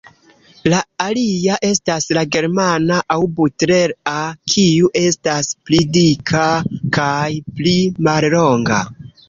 La 0.71 0.77
alia 1.03 1.57
estas 1.69 2.07
la 2.19 2.23
"Germana" 2.35 2.97
aŭ 3.17 3.19
"Butler"-a, 3.41 4.15
kiu 4.55 4.91
estas 5.05 5.53
pli 5.69 5.85
dika 6.01 6.49
kaj 6.99 7.23
pli 7.61 7.79
mallonga. 8.09 8.85